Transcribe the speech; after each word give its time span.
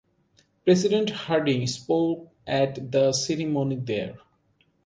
President 0.65 1.11
Harding 1.11 1.67
spoke 1.67 2.31
at 2.47 2.91
the 2.91 3.11
ceremony 3.13 3.75
there. 3.75 4.17